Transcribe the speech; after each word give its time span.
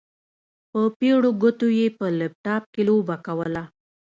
په 0.69 0.81
پېړو 0.97 1.29
ګوتو 1.41 1.67
يې 1.77 1.87
په 1.97 2.05
لپټاپ 2.19 2.63
کې 2.73 2.81
لوبه 2.89 3.15
کوله. 3.25 3.63